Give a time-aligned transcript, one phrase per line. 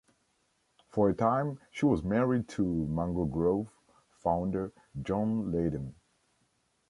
[0.89, 3.67] For a time she was married to Mango Groove
[4.13, 5.93] founder John Leyden.